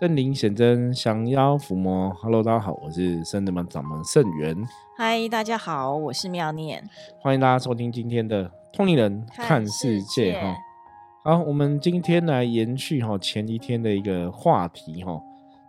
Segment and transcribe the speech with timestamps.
[0.00, 2.08] 圣灵显真，降妖伏魔。
[2.14, 4.56] Hello，大家好，我是圣德门掌门圣元。
[4.96, 6.82] 嗨，大家好，我是妙念。
[7.20, 10.56] 欢迎大家收听今天的《通灵人看世界》哈。
[11.24, 15.20] 好，我们今天来延续哈前一天的一个话题哈，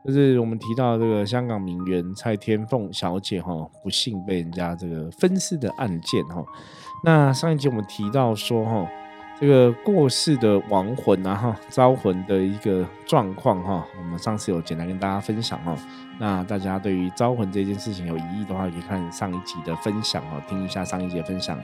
[0.06, 6.42] 就是我们提到这个香港名媛蔡天凤小姐哈，不幸被人家这个分尸的案件哈。
[7.04, 8.88] 那上一集我们提到说哈。
[9.40, 15.76] 这个过世的亡魂啊哈，招魂的一个状况哈，我们上次有简单跟大家分享哈。
[16.20, 21.60] 那大家对于招魂这件事情有疑义的话，可以看上一集的分享哈，听一下上一集的分享。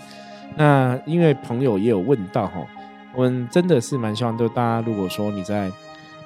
[0.56, 2.66] 那因为朋友也有问到哈，
[3.14, 5.72] 我们真的是蛮希望，就大家如果说你在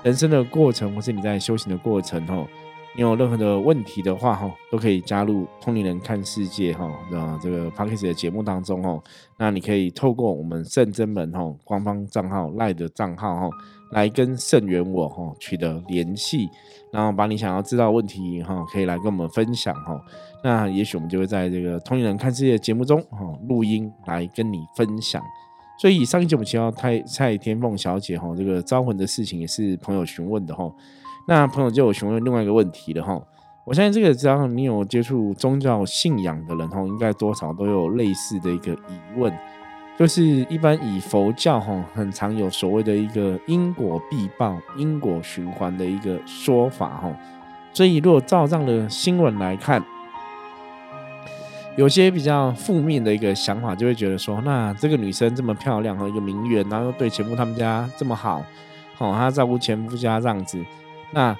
[0.02, 2.48] 人生的过程，或是你在修行的过程哈。
[2.95, 9.02] 你有任何的问题的话，哈，都可以加入通灵人看世界，哈，的这个 p a c k a g e 的节目当中，哈，
[9.39, 13.49] 那你可以透过我们圣真门，哈，官方账号赖的账号，哈，
[13.93, 16.47] 来跟圣元我，哈，取得联系，
[16.91, 20.00] 然后把你想要知道问题，哈，可以来跟我们分享，哈，
[20.44, 25.19] 那也许我们就会在这个通灵人看世界节目中，哈，录音来跟你分享。
[25.80, 30.72] 所以上一节我们提到蔡蔡天凤小姐，哈，这个招魂的事情也是朋友询问的，哈。
[31.27, 33.21] 那朋友就有询问另外一个问题了哈，
[33.66, 39.33] 我相信这个只要你有接触宗教信仰的人哈，应该多少都有类似的一个疑问，
[39.97, 47.16] 就是一般以佛教哈，很常有所谓的一个因果必报、因果循环的一个说法哈，
[47.71, 49.81] 所以如果照这样的新闻来看，
[51.77, 58.44] 有些比较负面的一个想法，就会觉得说，那这个女生这么漂亮和一个名媛，然后又对前夫他们家这么好，
[58.95, 60.59] 好，她照顾前夫家这样子。
[61.14, 61.38] 那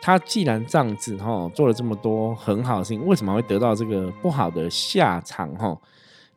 [0.00, 5.76] 他既然这样子哈，做了这么多很好的事情，为什么会得到这个不好的下场哈？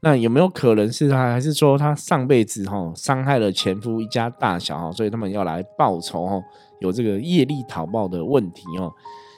[0.01, 6.41] 那有没有可能是他，还是说他上辈子哈伤害了前夫一家大小哈，所以他们要来报仇哈？
[6.79, 8.91] 有这个业力讨报的问题哦？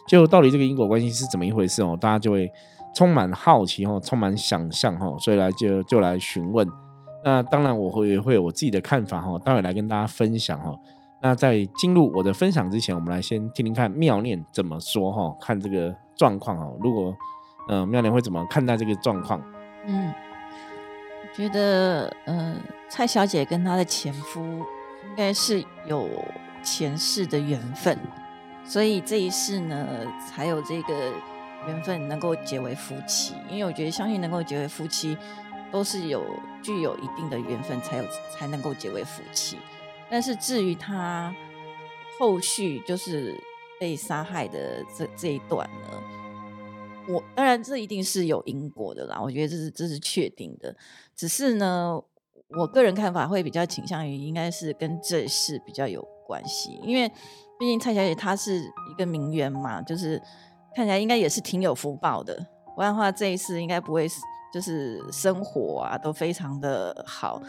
[0.08, 1.98] 就到底这个因果关系是怎么一回事哦？
[2.00, 2.50] 大家就会
[2.96, 6.68] 充满好奇哈，充满想象哈，所以来就就来询问。
[7.26, 10.76] 那当然我会会有我自己的看法哈，待会来跟大家分享哈。
[11.24, 16.68] 那在进入我的分享之前，我们来先听听看妙念怎么说哈，看这个状况哈。
[16.82, 17.16] 如果
[17.70, 19.40] 呃妙念会怎么看待这个状况？
[19.86, 20.12] 嗯，
[21.36, 22.56] 觉得呃
[22.90, 26.10] 蔡小姐跟她的前夫应该是有
[26.64, 27.96] 前世的缘分，
[28.64, 29.88] 所以这一世呢
[30.28, 31.14] 才有这个
[31.68, 33.36] 缘分能够结为夫妻。
[33.48, 35.16] 因为我觉得相信能够结为夫妻，
[35.72, 36.24] 都是有
[36.64, 39.58] 具有一定的缘分才有才能够结为夫妻。
[40.12, 41.34] 但是至于他
[42.20, 43.34] 后续就是
[43.80, 46.04] 被杀害的这这一段呢，
[47.08, 50.76] 我当然这一定是有因果的啦，我觉得这是这是确定的。
[51.16, 51.98] 只是呢，
[52.50, 57.08] 我个人看法会比较倾向于应该是跟这事比较有关系，因为
[57.58, 58.60] 毕竟蔡小姐她是
[58.92, 60.22] 一个名媛嘛，就是
[60.76, 62.36] 看起来应该也是挺有福报的，
[62.76, 64.20] 不然的话这一次应该不会是。
[64.54, 67.42] 就是生活啊都非常的好，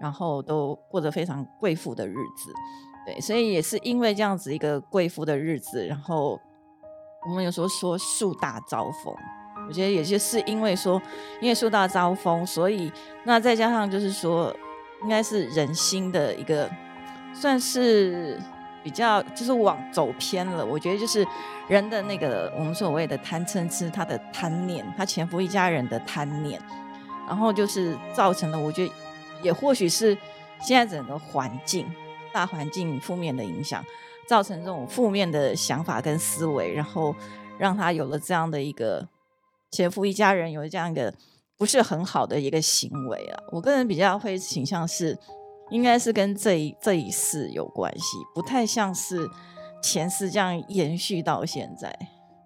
[0.00, 2.52] 然后都过着非常贵妇的日子，
[3.06, 6.38] 对，所以也是因为这样子一个贵妇的日子，然后
[7.28, 9.14] 我们有时候说树大招风，
[9.68, 11.00] 我觉得也就是因为说
[11.40, 12.92] 因为树大招风，所以
[13.24, 14.54] 那再加上就是说
[15.02, 16.70] 应该是人心的一个
[17.34, 18.38] 算是。
[18.82, 21.26] 比较就是往走偏了，我觉得就是
[21.68, 26.60] 人的那个我们所谓的贪嗔痴，他的贪念，他前夫一家人的贪念，
[27.26, 28.92] 然后就是造成了，我觉得
[29.42, 30.16] 也或许是
[30.60, 31.86] 现在整个环境
[32.32, 33.84] 大环境负面的影响，
[34.26, 37.14] 造成这种负面的想法跟思维，然后
[37.58, 39.06] 让他有了这样的一个
[39.70, 41.12] 前夫一家人有这样一个
[41.58, 43.42] 不是很好的一个行为啊。
[43.52, 45.18] 我个人比较会倾向是。
[45.70, 49.28] 应该是跟这一这一世有关系，不太像是
[49.82, 51.96] 前世这样延续到现在。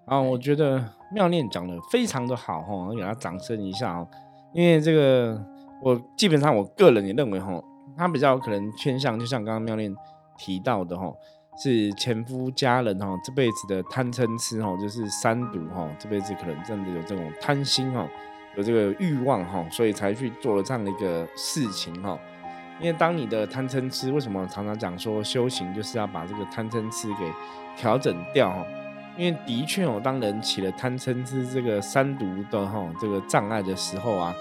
[0.06, 4.06] 啊，我觉得妙念讲的非常的好哈，我给他掌声一下哦。
[4.52, 5.42] 因为这个，
[5.82, 7.60] 我基本上我个人也认为哈，
[7.96, 9.92] 他比较可能偏向，就像刚刚妙念
[10.36, 11.10] 提到的哈，
[11.56, 18.06] 是前夫家人哈这辈子的贪嗔痴哈，就是三毒哈，这辈子可能真的有这种贪心哈，
[18.56, 22.18] 有这个欲望哈，所以才去做了这样的一个事情哈。
[22.80, 27.32] 因为当你的贪嗔痴，为什么常常讲说修行就是要把这个贪嗔痴给
[27.76, 28.50] 调整掉？
[28.50, 28.66] 哈，
[29.16, 34.34] 因为的确哦，当人起了贪嗔痴这个三毒的哈这个障碍的时候啊，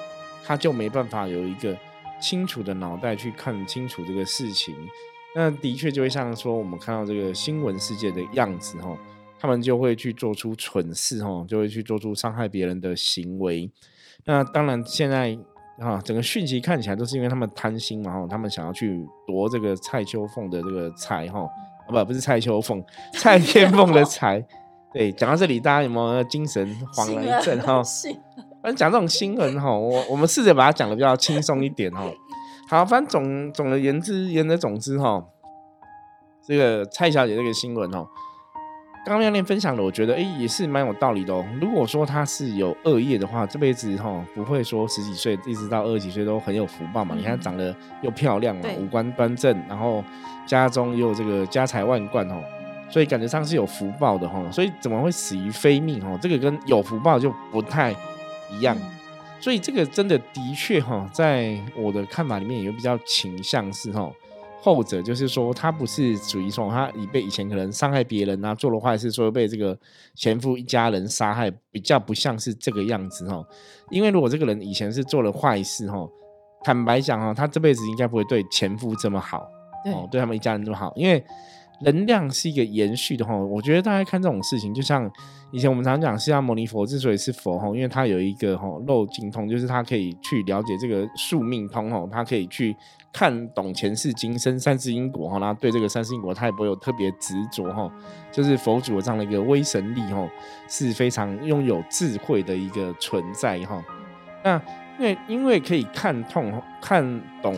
[0.44, 1.78] 他就没办法有一个
[2.20, 4.76] 清楚的脑袋去看清楚这个事情。
[5.36, 8.98] 那的确就会像说我们看到这个新闻世界的样子哈，
[9.40, 13.72] 他们就会去做出蠢事哈，就会去做出伤害别人的行为。
[14.26, 15.38] 那当然现在。
[15.80, 21.48] 啊，整个讯息看起来都是因为他们贪心嘛，哈，他们想要去夺这个蔡秋凤的这个财，哈，
[21.88, 22.84] 不不是蔡秋凤，
[23.14, 24.46] 蔡天凤的财。
[24.94, 27.81] 对，讲到这里，大家有没有精神恍了一阵哈？
[28.62, 32.06] 反正讲这种新闻哈，我我们试着把它讲的比较轻松一点哈。
[32.70, 35.25] 好，反正总总而言之言而总之哈，
[36.46, 38.08] 这个蔡小姐这个新闻哦。
[39.06, 41.46] 刚刚亮亮分享的，我觉得哎也是蛮有道理的哦。
[41.60, 47.14] 如果说他是有恶业的话，这辈子哈不会说十几岁一直到二十几岁都很有福报嘛。
[47.14, 50.02] 你看长得又漂亮嘛，五官端正，然后
[50.46, 52.42] 家中又这个家财万贯哦，
[52.90, 54.42] 所以感觉上是有福报的哈。
[54.50, 56.18] 所以怎么会死于非命哦？
[56.22, 57.94] 这个跟有福报就不太
[58.50, 58.78] 一样。
[59.42, 64.10] 所以这个真的的确哈，在我的看法里面有比较倾向是哈。
[64.63, 69.77] 后者就是说，他不是属于说他以被以前可能伤害别人啊，做了坏事，说被这个
[70.15, 73.45] 前夫一家人杀害，比较不像是这个样子哦。
[73.89, 76.10] 因为如果这个人以前是做了坏事哦，
[76.63, 79.39] 坦白讲哦，他这辈子应该不会对前夫这么好，
[79.94, 81.21] 哦，对他们一家人这么好，因为。
[81.81, 85.10] 能量是一个延续的哈，我觉得大家看这种事情，就像
[85.52, 92.75] 以前我们常讲释迦牟尼佛之所以是佛哈，因为他有一个哈漏尽通，就是他可以去了解这个宿命通哈，他可以去
[93.12, 97.92] 看懂前世今生三世因果哈，然后对这个三世因果他也不会有特别执着哈，
[98.31, 100.28] 就是佛祖的这样的一个威神力哈，
[100.70, 103.84] 是非常拥有智慧的一个存在哈，
[104.44, 104.62] 那。
[105.00, 107.56] 因为因为可以看通看懂，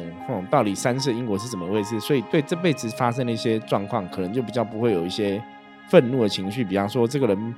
[0.50, 5.42] 到底三世因果是怎么回事，所以对这辈子发生的一些状况，可能就比较不会有一些
[5.90, 6.64] 愤怒的情绪。
[6.64, 7.56] 比方说，这个人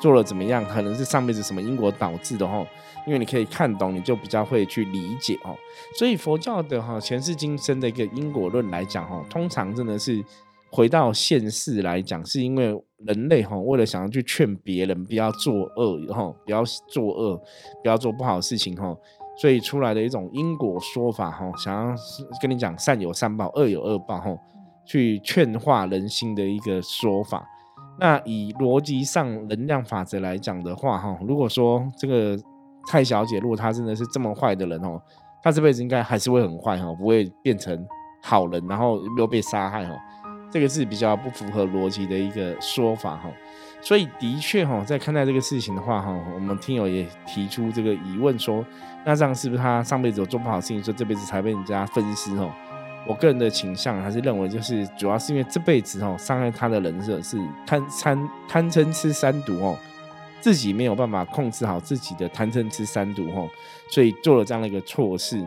[0.00, 2.66] 做了怎么样，可能是上辈子什么因果导致的哈。
[3.06, 5.56] 因为你可以看懂，你就比较会去理解哦。
[5.98, 10.24] 所以佛教的哈前世今生的一个因果论来讲哈，通常真的是。
[10.72, 17.36] 回到现世来讲，是因为人类哈，为了想要去劝别人不要作恶哈，不要作恶，
[17.82, 18.96] 不要做不好事情哈，
[19.40, 21.94] 所以出来的一种因果说法哈，想要
[22.40, 24.36] 跟你讲善有善报，恶有恶报哈，
[24.86, 27.44] 去劝化人心的一个说法。
[27.98, 32.38] 那以逻辑上能量法则来讲的话哈，如果说这个
[32.86, 35.02] 蔡小姐如果她真的是这么坏的人哦，
[35.42, 37.84] 她这辈子应该还是会很坏哈，不会变成
[38.22, 39.94] 好人，然后又被杀害哈。
[40.50, 43.30] 这个是比较不符合逻辑的一个说法哈，
[43.80, 48.64] 所以的确哈，在看待这个事情的话哈，我们听友也提出这个疑问说，
[49.04, 52.50] 那这样是不是他上辈子有做不好事情，说这辈子才被人家分尸哦？
[53.06, 59.78] 我个人的倾向还是认为，就是主要是因为这辈子哈，伤害他的人设是贪贪贪嗔痴三毒哦，
[60.40, 63.48] 自己没有办法控制好自己的贪嗔痴三毒哦，
[63.88, 65.46] 所以做了这样的一个错事。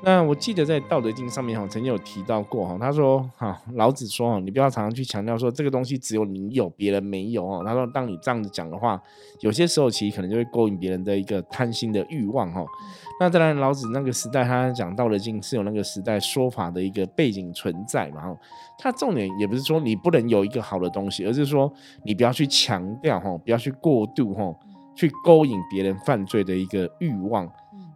[0.00, 7.62] 那我记得在《道德经》上面哈，曾经有提到过哈，他说哈，老子说哈，你不要常常去强调说这个东西只有你有，别人没有哦。
[7.66, 9.00] 他说，当你这样子讲的话，
[9.40, 12.64] 有些时候其实可能就会勾引别人的一个贪心的欲望哈。
[13.18, 18.20] 那当然，老子那个时代他讲《道德经》是有那个时代说法的一个背景存在嘛。
[18.20, 18.36] 哈
[18.78, 21.70] 他重点也不是说你不能有一个好的东西，而是说
[22.04, 24.54] 你不要去强调哈，不要去过度哈，
[24.94, 27.50] 去勾引别人犯罪的一个欲望。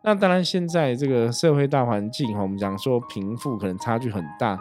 [0.05, 4.59] 那当然，现在这个社会大环境哈，我们讲说贫富可能差距很大，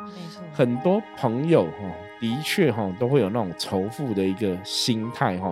[0.54, 1.90] 很多朋友哈，
[2.20, 5.52] 的确哈都会有那种仇富的一个心态哈，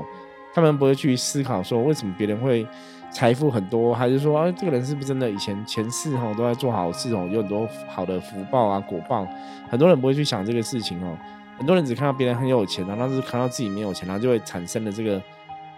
[0.53, 2.68] 他们不会去思考说为什么别人会
[3.12, 9.27] 财富很多，还是说啊这个人是不是真的以前前世哈都在做好事哦，有很多好的福报啊果报，
[9.71, 11.18] 很多人不会去想这个事情哦，
[11.57, 15.19] 很多人只看到别人很有钱，然后是看到自己没有钱，然后就会产生了这个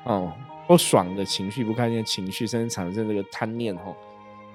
[0.04, 0.34] 哦。
[0.72, 3.94] 不爽的情绪，不开心的情绪，甚至产生这个贪念吼。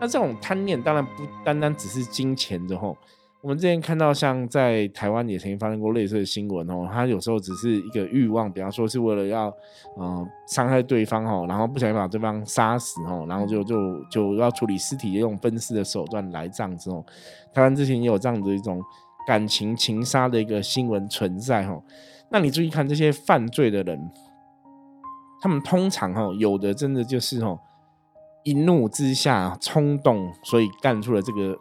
[0.00, 1.10] 那这种贪念当然不
[1.44, 2.96] 单单只是金钱的吼。
[3.42, 6.88] 我们之前看到，像在台湾也曾经发生过类似的新闻哦。
[6.90, 9.54] 他有时候只是一个欲望，比方说是为了要
[9.98, 17.04] 呃伤害对方吼，然后不小心把对方杀死吼，然后就就就要处理尸体，用分尸的手段来这样子哦。
[17.52, 18.82] 台湾之前也有这样子一种
[19.26, 21.84] 感情情杀的一个新闻存在吼。
[22.30, 24.10] 那你注意看这些犯罪的人。
[25.46, 27.56] 他们通常哈有的真的就是哈
[28.42, 31.56] 一怒之下冲动，所以干出了这个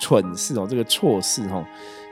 [0.00, 1.64] 蠢事哦，这个错事哈。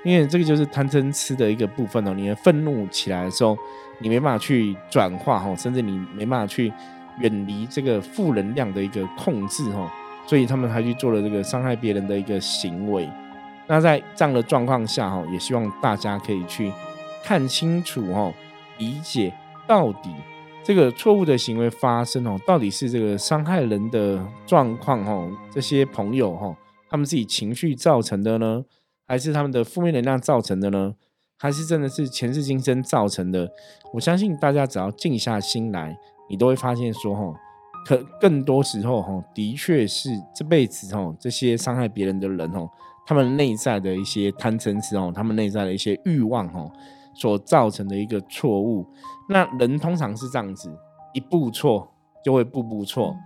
[0.04, 2.12] 因为这个就是贪嗔痴的一个部分哦。
[2.14, 3.56] 你的愤怒起来的时候，
[4.00, 6.72] 你没办法去转化哈，甚至你没办法去
[7.20, 9.88] 远离这个负能量的一个控制哈，
[10.26, 13.08] 所以他们才去做了这个伤害别人的一个行为。
[13.68, 16.72] 那在这样的状况下哈，也希望大家可以去
[17.22, 18.32] 看清楚哈，
[18.78, 19.32] 理解
[19.64, 20.10] 到底。
[20.64, 26.56] 这个错误的行为发生哦，到底是这个伤害人的状况哦，这些朋友哈，
[26.88, 28.64] 他们自己情绪造成的呢，
[29.06, 30.94] 还是他们的负面能量造成的呢？
[31.36, 33.46] 还是真的是前世今生造成的？
[33.92, 35.94] 我相信大家只要静下心来，
[36.30, 37.34] 你都会发现说哈，
[37.84, 42.66] 可更多时候哈，的确是这辈子哈，这些伤害别人的人哦，
[43.06, 46.66] 他们内在的一些贪嗔痴哦，他们内在的一些欲望哈。
[47.14, 48.86] 所造成的一个错误。
[49.28, 50.70] 那人通常是这样子，
[51.12, 51.88] 一步错
[52.24, 53.16] 就会步步错。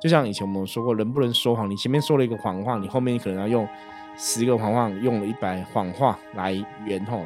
[0.00, 3.68] 就像以前我们说过，人不能说谎，你前面说了一个谎话，你后面可能要用
[4.16, 6.52] 十个谎话，用了一百谎话来
[6.84, 7.20] 圆吼。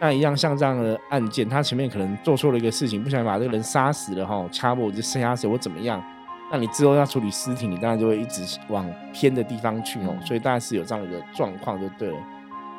[0.00, 6.02] 那一样像这样的案件，他前面可能做错了一个事情，不小心把这个人杀死了哈，掐我就杀死我怎么样？
[6.50, 10.16] 那你之后要处理尸体，你当然就会一直往偏的地方去哦。
[10.24, 12.16] 所以大概是有这样一个状况就对了。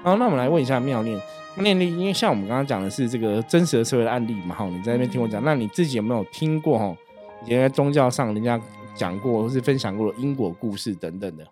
[0.01, 1.19] 好，那我们来问一下妙念，
[1.55, 6.95] 妙念，因为像我们刚刚讲的是这个真实的社会的案例嘛，哈，你在那边听我讲，那你自己有没有听过哈？
[7.43, 8.59] 以前在宗教上人家
[8.95, 11.45] 讲过或是分享过的因果故事等等的？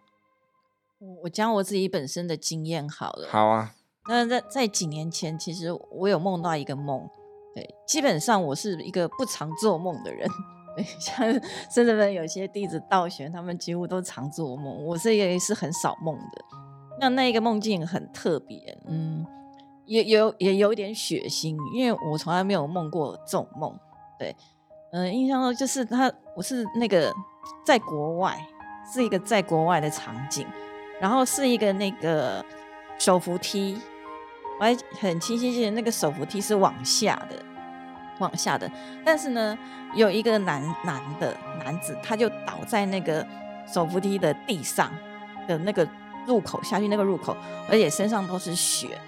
[0.99, 3.27] 我我讲我自己本身的经验好了。
[3.29, 3.73] 好啊。
[4.07, 7.05] 那在在几年前，其实我有梦到一个梦，
[7.53, 10.25] 对，基本上我是一个不常做梦的人，
[10.77, 11.29] 对， 像
[11.69, 16.45] 甚至们有些弟子道玄，他们几乎都常做梦，我是一个是很少梦的。
[16.99, 19.25] 那那一个梦境很特别，嗯，
[19.85, 23.77] 也有也有点血腥，因为我从来没有梦过这种梦，
[24.17, 24.35] 对，
[24.91, 27.13] 嗯，印象中就是他，我是那个
[27.65, 28.37] 在国外，
[28.93, 30.45] 是一个在国外的场景，
[30.99, 32.43] 然后是一个那个
[32.97, 33.79] 手扶梯。
[34.59, 37.35] 我还很清晰记得那个手扶梯是往下的，
[38.17, 38.67] 往下的。
[39.05, 39.55] 但是呢，
[39.93, 43.23] 有一个男男的男子，他就倒在那个
[43.71, 44.91] 手扶梯的地上
[45.47, 45.87] 的那个
[46.27, 47.35] 入口下去那个入口，
[47.67, 48.99] 而且身上都是血。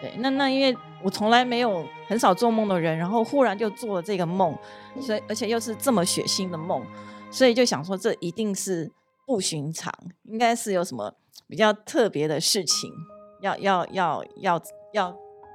[0.00, 4.56] 对，那那因为我从来没有很少做梦的人，然后忽然就做了这个梦，
[5.00, 6.86] 所以而且又是这么血腥的梦，
[7.30, 8.92] 所以就想说这一定是
[9.26, 9.92] 不寻常，
[10.24, 11.12] 应该是有什么
[11.48, 12.92] 比较特别的事情
[13.40, 14.62] 要要要要。
[14.92, 15.08] 要，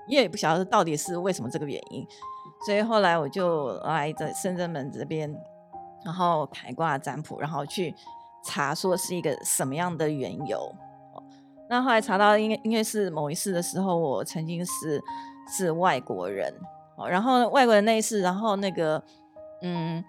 [0.07, 2.07] 因为也不晓得到底是为什么这个原因，
[2.65, 5.29] 所以后来我就来在深圳门这边，
[6.05, 7.93] 然后开挂占卜，然后去
[8.45, 10.73] 查说是一个什么样的缘由。
[11.69, 15.01] 那后来查到，应该应该是某一次的时候，我曾经是
[15.47, 16.53] 是外国人，
[16.95, 19.01] 哦，然后外国人那一次，然后那个
[19.61, 20.03] 嗯，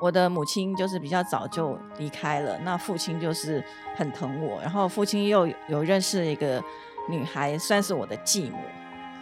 [0.00, 3.62] 我的母亲就是比较早就离开了，那父亲就是
[3.96, 6.62] 很疼我，然后父亲又有认识一个。
[7.10, 8.58] 女孩算是我的继母，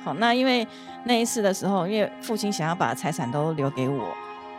[0.02, 0.66] 好，那因为
[1.05, 4.09] 那一次的时候，因为父亲想要把财产都留给我，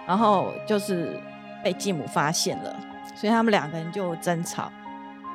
[0.08, 1.22] 然后就是
[1.62, 2.74] 被继母发现了，
[3.14, 4.72] 所以他们两个人就争吵，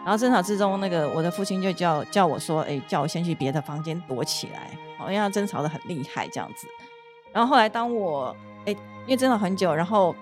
[0.04, 6.66] 然后争吵之中，那个我的父亲就叫叫我说，哎，叫我先去别的房间躲起来，哦，因为他争吵的很厉害这样子，
[7.32, 8.35] 然后后来当我
[8.66, 8.73] 哎，
[9.06, 10.14] 因为争吵很久，然后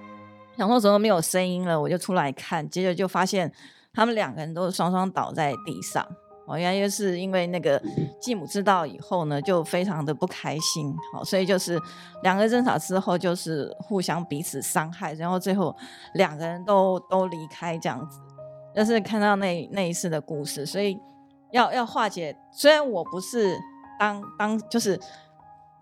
[0.56, 3.50] 想说怎么没有声音了，我就出来看，接着就发现
[3.94, 6.06] 他们两个人都双双倒在地上。
[6.46, 7.80] 哦，原来就是因为那个
[8.20, 11.80] 继母知道以后呢，就非常的不开心，好，所以就是
[12.24, 15.74] 两个争吵之后，就是互相彼此伤害，然后最后
[16.14, 18.18] 两个人都都离开这样子。
[18.74, 20.98] 就是看到那那一次的故事，所以
[21.50, 22.36] 要要化解。
[22.52, 23.58] 虽然我不是
[23.98, 24.98] 当当就是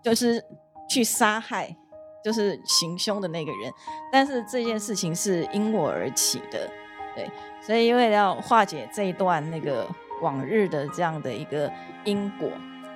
[0.03, 0.43] 就是
[0.89, 1.75] 去杀害
[2.23, 3.71] 就是行凶的那个人，
[4.11, 6.69] 但是这件事情是因我而起的，
[7.15, 7.29] 对，
[7.61, 9.87] 所以因为要化解这一段那个。
[10.21, 11.71] 往日的这样的一个
[12.03, 12.49] 因果，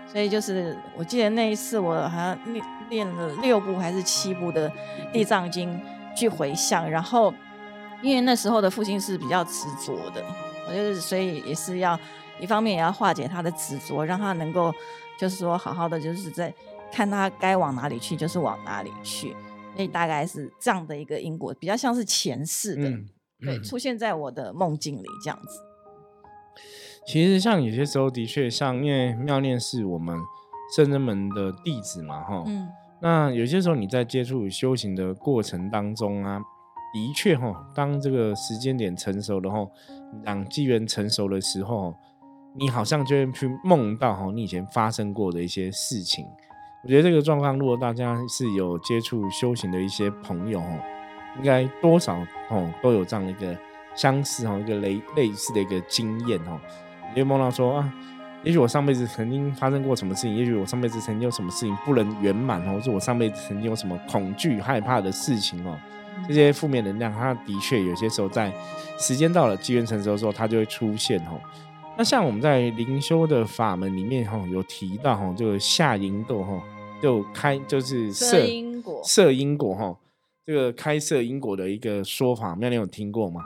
[0.06, 4.70] 所以就是我记得那一次，我好像练练了六部还是七部的
[5.14, 5.82] 地藏经
[6.14, 7.34] 去回向，然后
[8.04, 10.24] 因为那时候的父亲是比较执着的，
[10.68, 11.98] 我就是所以也是要
[12.40, 14.72] 一方面也要化解他的执着，让他能够
[15.18, 16.54] 就是说好好的就是在
[16.92, 19.36] 看他该往哪里去就是往哪里去，
[19.76, 22.92] 所以大概是这样的一个因果，比较像是前世的，
[23.40, 25.60] 对，出现在我的梦境里这样子。
[27.08, 30.18] 其实像有些时候的确像，因为妙念是我们
[30.76, 32.70] 圣人门的弟子嘛，哈，嗯，
[33.02, 36.40] 那有些时候你在接触修行的过程当中啊，
[36.94, 39.70] 的确哈，当这个时间点成熟了后，
[40.24, 41.94] 让机缘成熟的时候，
[42.56, 46.24] 你好像就会去梦到哈，你以前发生过的一些事情。
[46.84, 50.80] 我觉得这个状况，如果大家是有接触修行的一些朋友哦，
[51.38, 52.16] 应该多少
[52.50, 53.58] 哦都有这样的一个
[53.96, 56.60] 相似哈，一个类类似的一个经验哦。
[57.10, 57.94] 你会梦到说啊，
[58.44, 65.80] 也许我上辈子曾经发生过什么事情，也许我上辈子曾经有什么事情不能圆满哦，或者我上辈子曾经有什么恐惧、害怕的事情哦，
[66.28, 68.52] 这些负面能量，它的确有些时候在
[68.98, 71.40] 时间到了、机缘成熟的时候，它就会出现哦。
[71.98, 76.62] 那像我们在灵修的法门里面哈，有提到哈，就下因斗哈，
[77.02, 79.96] 就开就是设因果，设因果哈，
[80.46, 83.42] 这个开设因果的一个说法，妙你有听过吗？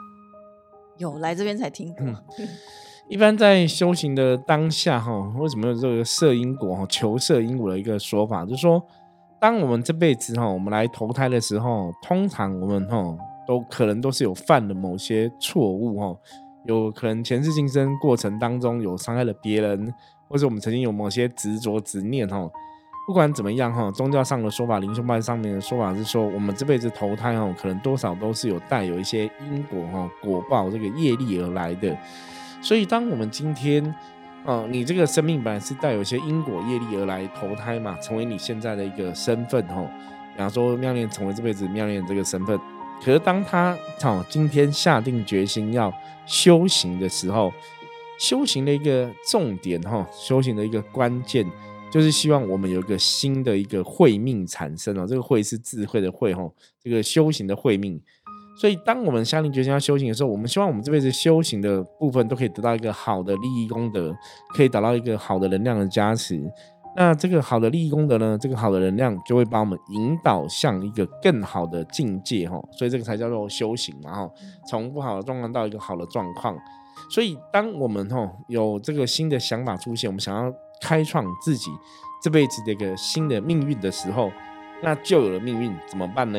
[0.96, 2.06] 有，来这边才听过。
[3.10, 8.44] 一般在修行的当下，哈，为什么有这个摄因果、哈求摄因果的一个说法？
[8.44, 8.82] 就是说，
[9.40, 13.16] 当我们这辈子，哈，我们来投胎的时候，通常我们，哈，
[13.46, 16.16] 都可能都是有犯了某些错误，哈，
[16.64, 19.94] 有可能前世今生过程当中有伤害了别人，
[20.28, 22.50] 或者我们曾经有某些执着执念，哈，
[23.06, 31.96] 不管怎么样哈，宗教上的说法，灵修派上面的说法是说，我们这辈子投胎哦，可能多少都是有带有一些因果哈果报这个业力而来的。
[32.60, 33.94] 所以，当我们今天，
[34.44, 39.82] 哦，你这个生命本来是带有一些因果业力而来投胎嘛，成为你现在的一个身份哈。
[40.32, 42.58] 比方说，妙念成为这辈子妙念这个身份，
[43.04, 45.92] 可是当他哦今天下定决心要
[46.26, 47.52] 修行的时候，
[48.18, 51.44] 修行的一个重点哈，修行的一个关键。
[51.90, 56.46] 就是希望我们有一个新的一个慧命产生哦，这个慧是智慧的慧哈，
[56.82, 57.98] 这个修行的慧命。
[58.60, 64.14] 所以，当我们下定决心要修行的时候，我们希望我们这辈子修行的部分都可以得到一个好的利益功德，
[64.54, 66.42] 可以达到一个好的能量的加持。
[66.96, 72.60] 那这个好的利益功德呢，这个好的能量就会把我们引导向一个更好的境界哈。
[72.72, 74.30] 所以这个才叫做修行嘛哈，
[74.68, 76.56] 从不好的状况到一个好的状况。
[77.10, 80.52] 所以，当我们哈有这个新的想法出现，我们想要。
[80.80, 81.72] 开创自己
[82.22, 84.30] 这辈子的一个新的命运的时候，
[84.80, 86.38] 那就有了命运怎么办呢？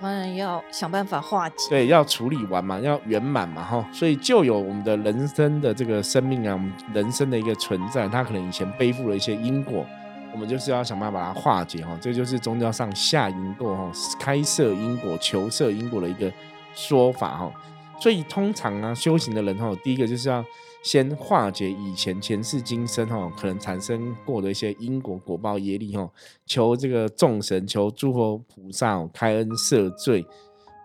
[0.00, 3.86] 当然要想办法化解，对，要处理完嘛，要圆满嘛，哈。
[3.92, 9.84] 所以就有我们的人生的这个生命啊，我们人生的一个存在，它可能以前背负了一些因果，
[10.32, 11.96] 我们就是要想办法把它化解，哈。
[12.00, 16.32] 这就是宗教上下因果，哈，开设因果、求设因果的一个
[16.74, 17.52] 说法，哈。
[18.00, 20.44] 所以通常啊，修行的人，哈，第一个就是要。
[20.82, 26.10] 先化解以前前世今生哈可能产生过的一些因果果报业力哈，
[26.46, 30.24] 求这个众神求诸佛菩萨开恩赦罪。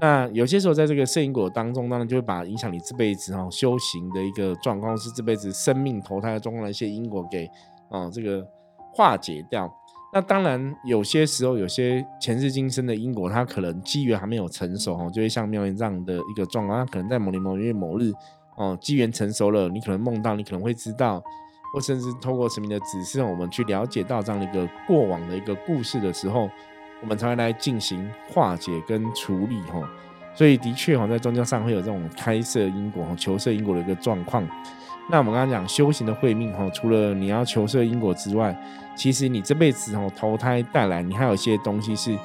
[0.01, 7.49] 那有些时候在这个摄因果当中，当然就会把影响你这辈子哈修行的一个状况，是这辈子生命投胎的状况的一些因果给
[7.89, 8.45] 啊这个
[8.93, 9.73] 化解掉。
[10.15, 18.13] 那当然有些时候有些前世今生的因果，它可能机缘还没有成熟哈，就会像妙言这样的一个状况，它可能在某年某月某日。
[18.55, 21.21] 哦，机缘成熟了，你可能梦到，你可能会知道，
[21.73, 26.49] 或甚至透过神明的指示，我们去了解到这样的一个过往的一个故事的时候，
[27.01, 29.85] 我们才会来进行化解跟处理哈。
[30.33, 34.47] 所以的确哈，在宗教上会有这种开设因果、求设因果的一个状况。
[35.09, 38.57] 那我们刚刚讲修行的慧命哈，除了你要求设因果之外，
[38.95, 42.17] 其实你这辈子哈投胎带来，你还有一些东西是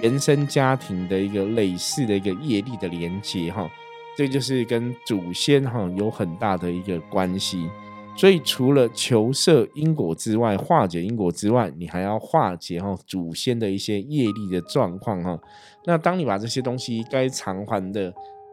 [0.00, 3.70] 原生家庭的一个类似的一个业力的连接哈。
[4.16, 7.68] 这就是跟祖先哈有很大的一个关系，
[8.16, 15.38] 所以除了求摄因果之外，化解因果之外，你还要化解哈祖先的一些业力的状况哈。
[15.84, 18.12] 那当你把这些东西该偿还的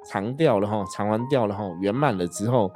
[0.10, 2.72] 偿掉了哈，偿还掉了哈，圆满了之后，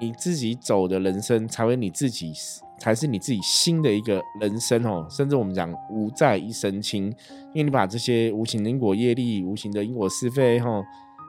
[0.00, 2.32] 你自己走的人生才会你自己
[2.78, 5.06] 才是你自己新的一个人生哦。
[5.08, 7.06] 甚至我们讲无债一身轻，
[7.52, 10.82] 因为你把这些无形的因果业力、无形的因果是非哈。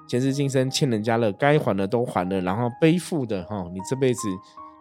[0.10, 4.22] 前世今生欠人家了，该还的都还了，然后背负的哈，你这辈子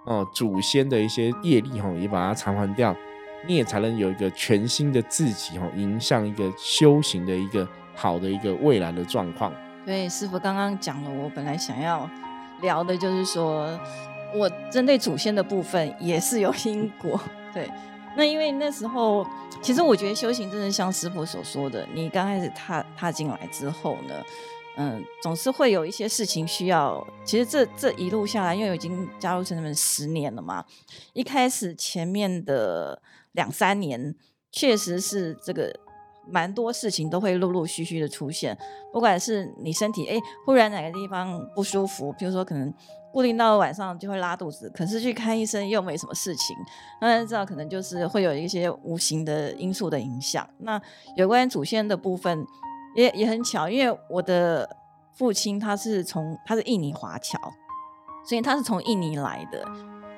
[0.05, 2.95] 哦祖先的一些业力哈，也把它偿还掉，
[3.45, 9.53] 你也才能有一个全新的自己哈，迎向一个修行的一个好的一个未来的状况。
[9.85, 12.09] 对，师傅刚刚讲了，我本来想要
[12.61, 13.79] 聊的就是说，
[14.35, 17.21] 我针对祖先的部分也是有因果。
[17.53, 17.71] 对，
[18.17, 19.27] 那因为那时候，
[19.63, 24.15] 其实我觉得修行真的像师傅所说的，你刚开始踏踏进来之后呢。
[24.79, 27.03] 嗯，总是会有一些事情需要。
[27.25, 30.63] 其实这这一路下来，因为已经加入成们十年了嘛，
[31.15, 33.01] 一开始前面的
[33.33, 34.15] 两三年，
[34.53, 35.75] 确实是这个
[36.27, 38.57] 蛮多事情都会陆陆续续的出现。
[38.93, 42.73] 不管是你身体哎，忽然哪个地方不舒服，比如说可能
[43.13, 46.57] 固定到晚上就会拉肚子，可是去看医生又没什么事情，
[47.01, 50.49] 那知道可能就是会有一些无形的因素的影响。
[50.59, 50.81] 那
[51.17, 52.47] 有关祖先的部分。
[52.95, 54.67] 也也很巧，因为我的
[55.13, 57.39] 父亲他是从他是印尼华侨，
[58.27, 59.63] 所以他是从印尼来的。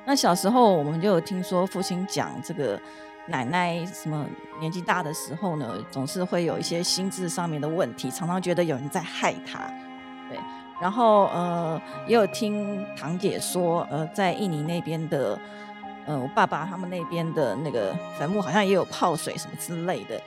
[0.06, 2.80] 那小时候我们就有听说父亲讲这个
[3.28, 4.26] 奶奶什么
[4.60, 9.60] 年纪大的时候呢，总是会有一些心智上面的问题，常常觉得有人在害她。
[10.28, 10.38] 对，
[10.80, 15.38] 然后呃也有听堂姐说，呃在印尼那边的，
[16.06, 20.20] 呃我爸爸他们那边的那个坟墓好像也有泡水什么之类的。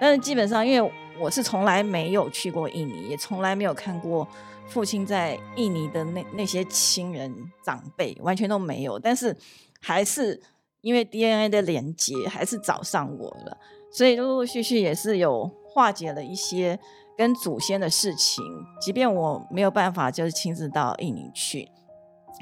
[0.00, 4.26] 但是基本上，因为我是从来没有去过印尼，也从来没有看过
[4.68, 8.96] 父亲在印尼的那那些亲人长辈，完全都没有。
[8.96, 9.36] 但是
[9.80, 10.40] 还是
[10.88, 13.58] 因为 DNA 的连接，还是找上我了，
[13.92, 16.78] 所以陆陆续续也是有化解了一些
[17.14, 18.42] 跟祖先的事情。
[18.80, 21.68] 即便我没有办法就是亲自到印尼去，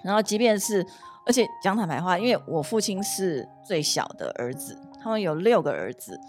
[0.04, 0.86] 然后即便是，
[1.26, 6.20] 而且讲坦白话，因为我父亲是最小的儿子，他们有六个儿子。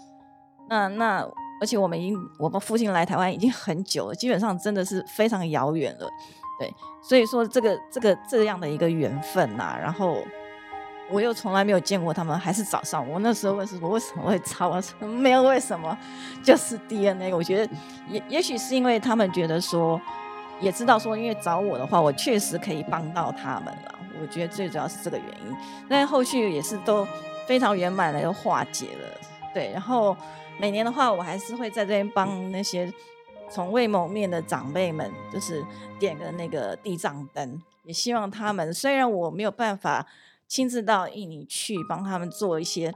[0.68, 1.24] 那那，
[1.60, 6.08] 而且我们已经，我们父亲来台湾已经很久了，基本上真的是非常遥远了，
[6.58, 6.68] 对，
[7.02, 10.16] 所以说这个这个这样的一个缘分呐，然后
[11.10, 13.08] 我又从来没有见过他们，还是早上。
[13.08, 14.68] 我那时候问师傅为什么会抄？
[14.68, 15.96] 我说没有为什么，
[16.42, 17.32] 就是 DNA。
[17.32, 17.72] 我觉得
[18.08, 19.98] 也也许是因为他们觉得说，
[20.60, 23.98] 也知道说，因为找我的话，我确实可以帮到他们了。
[24.20, 25.56] 我觉得最主要是这个原因。
[25.88, 27.06] 但后续也是都
[27.46, 29.18] 非常圆满的又化解了。
[29.54, 30.14] 对，然后
[30.58, 32.92] 每年的话，我还是会在这边帮那些
[33.48, 35.64] 从未谋面的长辈们，就是
[35.98, 40.04] 点个那个地藏灯，也希望他们虽然我没有办法。
[40.48, 42.92] 亲自到印尼去帮他们做一些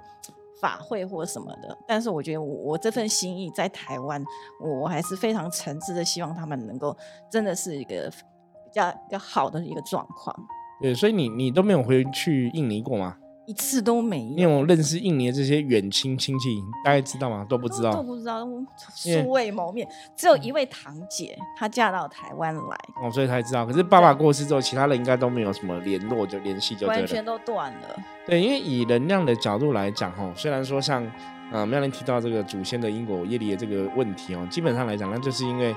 [0.61, 4.25] 法会或什么的，但是我觉得我我这份心意在台湾，
[4.61, 6.97] 我还是非常诚挚的，希望他们能够
[7.31, 10.35] 真的是一个比较比较好的一个状况。
[10.81, 13.17] 对，所以你你都没有回去印尼过吗？
[13.47, 14.35] 一次都没有。
[14.35, 17.45] 你有认识印尼的这些远亲亲戚，大家知道吗？
[17.49, 18.47] 都不知道，都不知道，
[18.95, 19.89] 素未谋面。
[20.17, 23.67] 只有一位堂姐，她嫁到台湾来，哦，所以才知道。
[23.67, 27.97] 可是爸爸过世之后，其他人应该都没有什么联络，就联系就完全都断了。
[28.27, 31.05] 对，因为以能量的角度来讲，哈，虽然说像
[31.51, 35.75] 呃妙玲提到这个祖先的因果业力的这个问题哦，基本上来讲，那就是因为。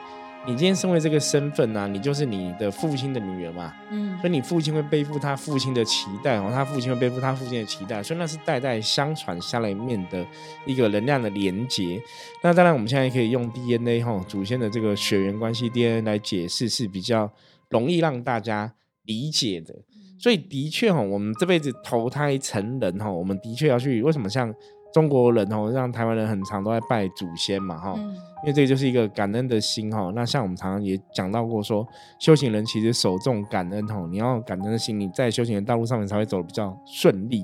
[0.48, 10.26] 你今天身为这个身份呢，你就是你的父亲的女儿嘛，嗯，所以你父亲会背负他父亲的期待哦，他父亲会背负他父亲的期待，所以那是代代相传下来面的
[10.66, 12.00] 一个能量的连接。
[12.44, 17.32] 那当然，我们现在可以用 DNA 哈，祖先的这个血缘关系 DNA 来解释是比较
[17.70, 19.74] 容易让大家理解的。
[20.20, 24.54] 所以的确哈，我们这辈子投胎成人哈，我们的确要去为什么像。
[24.96, 30.10] 中国人哦，让台湾人很常都在拜祖先嘛，哈，因为这个就是一个感恩的心哈。
[30.16, 31.86] 那像我们常常也讲到过，说
[32.18, 37.44] 修行人其实守重感恩哈，你要感恩的心，你在修行的道路上面才会走得比较顺利。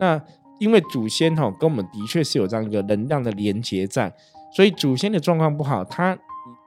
[0.00, 0.20] 那
[0.58, 4.12] 因为祖先哈跟我们的确是有这样一个能量的连接在，
[4.52, 6.18] 所以祖先的状况不好，他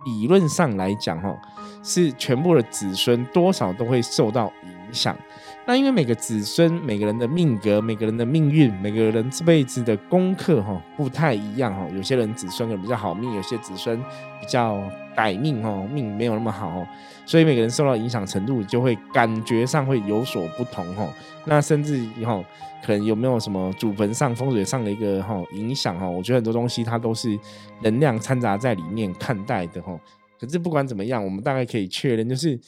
[0.05, 1.37] 理论上来讲哈，
[1.83, 5.17] 是全部的子孙多少都会受到影想。
[5.65, 13.97] 那因为每个子孙、每个人的命格、每个人的命运、每个人这辈子的功课哈不太一样哈，有些人子孙可能比较好命，有些子孙
[14.41, 14.77] 比较
[15.15, 16.85] 歹命哦，命没有那么好，
[17.25, 21.07] 所以每个人受到影响程度就会感觉上会有所不同哈。
[21.45, 22.43] 那甚至以后
[22.85, 26.05] 可能有没有什么祖坟上风水上的一个哈影响哈？
[26.05, 27.39] 我觉得很多东西它都是
[27.81, 29.97] 能量掺杂在里面看待的哈。
[30.37, 32.59] 可是不管怎么样，我们大概可以确认就是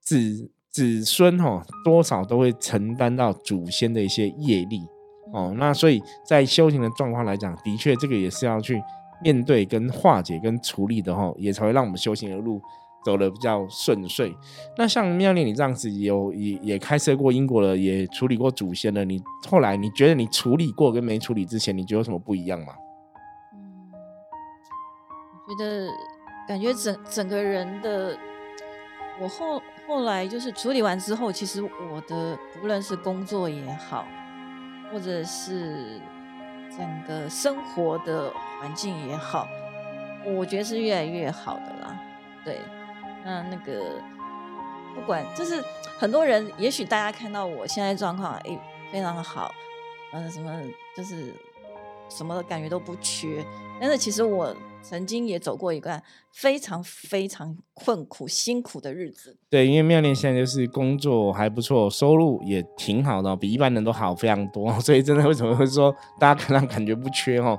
[0.00, 0.50] 子。
[0.70, 4.80] 子孙哈多少都会承担到祖先的一些业力
[5.32, 8.80] 哦，那所以在修行的状况来讲，的确这个也是要去
[9.22, 12.60] 面对、跟化解、跟处理的哈，也才会让我们修行的路
[13.04, 14.32] 走得比较顺遂。
[14.76, 22.72] 那像妙念你这样子有也也开设过因果了，也处理过祖先了，你后来你觉得你处理过跟没处理之前，你觉得有什么不一样吗？
[23.54, 23.90] 嗯，
[25.48, 25.88] 我觉得
[26.46, 28.16] 感觉整整个人的
[29.20, 29.60] 我后。
[29.90, 34.06] 后来就是处理完之后，其实我的不论是工作也好，
[34.92, 36.00] 或者是
[36.70, 39.48] 整个生活的环境也好，
[40.24, 42.00] 我觉得是越来越好的啦。
[42.44, 42.60] 对，
[43.24, 44.00] 那那个
[44.94, 45.60] 不管就是
[45.98, 48.56] 很多人，也许大家看到我现在状况，哎，
[48.92, 49.52] 非常好，
[50.12, 50.52] 嗯，什么
[50.96, 51.34] 就是
[52.08, 53.44] 什么感觉都不缺，
[53.80, 54.54] 但是其实我。
[54.82, 59.36] 曾经也走过一段非常非常困苦、辛苦的日子。
[59.48, 64.72] 对，因为妙念现在就是工作还不错，收入也挺好的，比一般人都好非常多。
[64.80, 67.58] 所以真的为什么会说大家可能感觉不缺哦？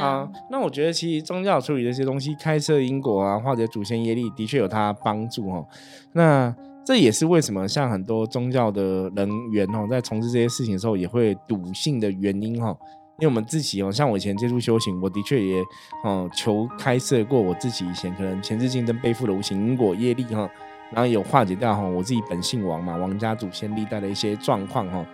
[0.00, 5.66] 啊，那我觉得其实宗教处理这些东西，开设因果啊，或者祖先业力，的确有它帮助哦。
[6.12, 12.74] 那这也是为什么像很多宗教的人员哦，在从事这些事情的时候，也会笃信的原因哦。
[13.22, 15.62] 因为我们自己哦，像我以前接触修行，我的确也
[16.02, 20.50] 哦求开设过我自己以前可能前世今生背负的无形因果业力哈，
[20.90, 25.06] 然后有化解掉哈我自己本姓王嘛，王家祖先历代的一些状况哈。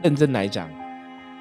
[0.00, 0.70] 认真来讲，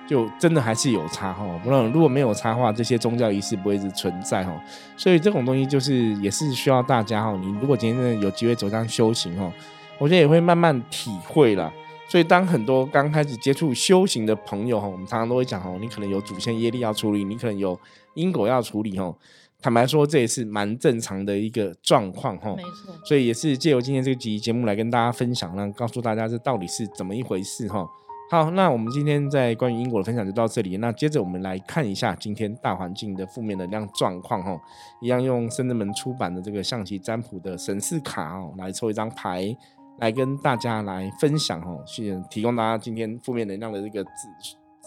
[0.08, 1.46] 就真的还是有差哈。
[1.64, 4.60] 不然如果没有差的话，这些宗教仪式不会一直存在哈。
[4.98, 7.38] 所以这种东西就是也是需要大家哈。
[7.40, 9.54] 你如果今天真的有机会走上修行哈，
[10.00, 11.72] 我觉得也会慢慢体会了。
[12.10, 17.78] 所以，当很多刚开始接触修行的朋友哈，我们常常都会讲哦，你可能有祖先业力要处理，你可能有
[18.14, 19.14] 因果要处理哈。
[19.62, 22.54] 坦白说，这也是蛮正常的一个状况哈。
[22.56, 22.96] 没错。
[23.04, 27.86] 所以也是借由今天这个集节目来跟大家分享，让告诉大家这到底是怎么一回事哈。
[28.30, 30.78] 好，那我们今天在关于因果的分享就到这里。
[30.78, 34.58] 那接着我们来看一下今天大环境的负面能量状况哈。
[35.02, 39.56] 一样用深圳门出版的这个象棋占卜的神士卡哦，来抽一张牌。
[40.00, 44.10] 来跟大家来分享哈，去提供大家今天负面能量的这个指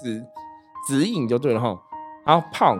[0.02, 0.24] 指
[0.88, 1.78] 指引就对了哈。
[2.24, 2.78] 好，炮，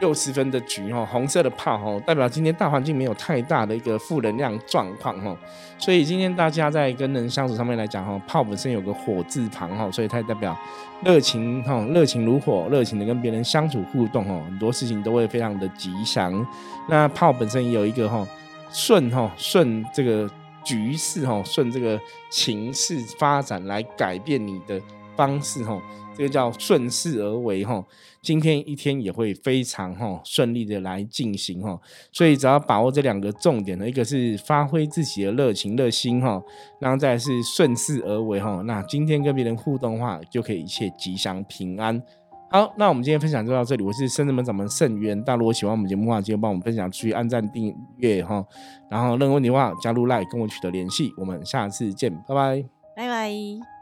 [0.00, 5.36] 六十分的局哈，红色的炮哈，代表今天大环境没有太大的一个负能量状况哈，
[5.78, 10.56] 所以今天大家在跟人相处上面来讲哈，炮本身有个火字旁哈，所以它代表
[11.04, 16.46] 热情哈，热情如火，热情的跟别人相处互动哈，很多事情都会非常的吉祥。
[16.88, 18.26] 那炮本身也有一个哈
[18.70, 20.30] 顺哈顺这个
[20.64, 24.80] 局势哈，顺这个情势发展来改变你的
[25.16, 25.80] 方式哈。
[26.16, 27.82] 这个叫顺势而为哈，
[28.20, 31.80] 今天一天也会非常哈顺利的来进行哈，
[32.12, 36.42] 所以只要把握这两个重点呢，一个是发挥自己的热情热心哈，
[36.78, 42.02] 然后再是顺势而为哈，那今天跟别人互动的话，就可以一切吉祥平安。
[42.52, 48.44] 好，那我们今天分享就到这里，我是深圳门掌门盛源，大家如果喜欢我们节目的话，记得帮我们分享出去，按赞订阅哈，
[48.90, 52.64] 然后任何问题的话加入 Line 跟我取得联系，我们下次见，拜拜，
[52.96, 53.79] 拜拜。